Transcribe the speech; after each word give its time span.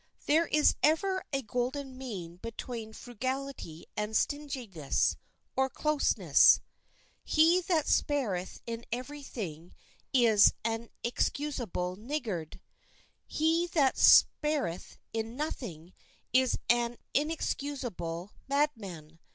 There 0.25 0.47
is 0.47 0.73
ever 0.81 1.23
a 1.31 1.43
golden 1.43 1.95
mean 1.95 2.37
between 2.37 2.91
frugality 2.91 3.85
and 3.95 4.17
stinginess, 4.17 5.15
or 5.55 5.69
closeness. 5.69 6.59
He 7.23 7.61
that 7.67 7.87
spareth 7.87 8.61
in 8.65 8.83
every 8.91 9.21
thing 9.21 9.75
is 10.11 10.55
an 10.63 10.89
inexcusable 11.03 11.97
niggard; 11.97 12.59
he 13.27 13.67
that 13.73 13.95
spareth 13.95 14.97
in 15.13 15.35
nothing 15.35 15.93
is 16.33 16.57
an 16.67 16.97
inexcusable 17.13 18.31
madman. 18.47 19.19